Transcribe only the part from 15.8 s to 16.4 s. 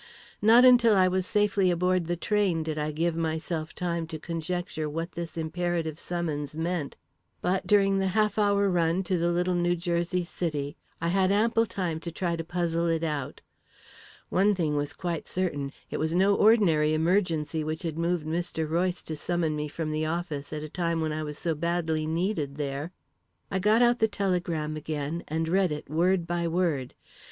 it was no